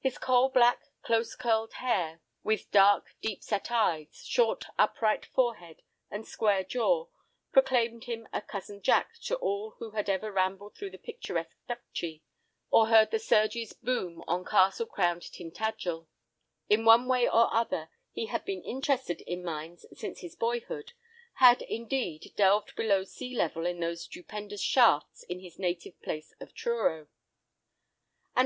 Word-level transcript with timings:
His 0.00 0.16
coal 0.16 0.48
black, 0.48 0.86
close 1.02 1.34
curled 1.34 1.74
hair, 1.74 2.22
with 2.42 2.70
dark, 2.70 3.14
deep 3.20 3.42
set 3.44 3.70
eyes, 3.70 4.24
short, 4.26 4.64
upright 4.78 5.26
forehead, 5.26 5.82
and 6.10 6.26
square 6.26 6.64
jaw 6.64 7.08
proclaimed 7.52 8.04
him 8.04 8.26
a 8.32 8.40
"Cousin 8.40 8.80
Jack" 8.80 9.18
to 9.24 9.36
all 9.36 9.72
who 9.72 9.90
had 9.90 10.08
ever 10.08 10.32
rambled 10.32 10.76
through 10.76 10.92
the 10.92 10.96
picturesque 10.96 11.58
Duchy, 11.68 12.22
or 12.70 12.86
heard 12.88 13.10
the 13.10 13.18
surges 13.18 13.74
boom 13.74 14.24
on 14.26 14.46
castle 14.46 14.86
crowned 14.86 15.30
Tintagil. 15.30 16.08
In 16.70 16.86
one 16.86 17.06
way 17.06 17.28
or 17.28 17.52
other 17.52 17.90
he 18.12 18.24
had 18.28 18.46
been 18.46 18.62
interested 18.62 19.20
in 19.30 19.44
mines 19.44 19.84
since 19.92 20.20
his 20.20 20.34
boyhood; 20.36 20.94
had, 21.34 21.60
indeed, 21.60 22.32
delved 22.34 22.74
below 22.76 23.04
sea 23.04 23.36
level 23.36 23.66
in 23.66 23.80
those 23.80 24.04
stupendous 24.04 24.62
shafts 24.62 25.22
in 25.24 25.40
his 25.40 25.58
native 25.58 26.00
place 26.00 26.32
of 26.40 26.54
Truro. 26.54 27.08